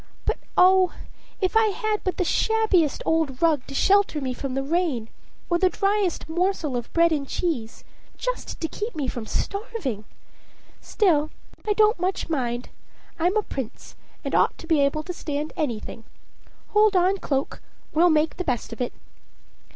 But 0.25 0.39
oh! 0.57 0.93
if 1.41 1.55
I 1.55 1.67
had 1.67 2.03
but 2.03 2.17
the 2.17 2.23
shabbiest 2.23 3.03
old 3.05 3.39
rug 3.39 3.61
to 3.67 3.75
shelter 3.75 4.19
me 4.19 4.33
from 4.33 4.55
the 4.55 4.63
rain, 4.63 5.09
or 5.47 5.59
the 5.59 5.69
driest 5.69 6.27
morsel 6.27 6.75
of 6.75 6.91
bread 6.91 7.11
and 7.11 7.27
cheese, 7.29 7.83
just 8.17 8.59
to 8.61 8.67
keep 8.67 8.95
me 8.95 9.07
from 9.07 9.27
starving! 9.27 10.05
Still, 10.81 11.29
I 11.67 11.73
don't 11.73 11.99
much 11.99 12.29
mind; 12.29 12.69
I'm 13.19 13.37
a 13.37 13.43
prince, 13.43 13.95
and 14.25 14.33
ought 14.33 14.57
to 14.57 14.65
be 14.65 14.81
able 14.81 15.03
to 15.03 15.13
stand 15.13 15.53
anything. 15.55 16.03
Hold 16.69 16.95
on, 16.95 17.19
cloak, 17.19 17.61
we'll 17.93 18.09
make 18.09 18.37
the 18.37 18.43
best 18.43 18.73
of 18.73 18.81
it." 18.81 18.93